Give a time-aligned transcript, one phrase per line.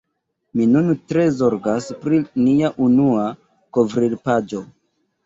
[0.59, 3.27] Mi nun tre zorgas pri nia unua
[3.79, 4.65] kovrilpaĝo.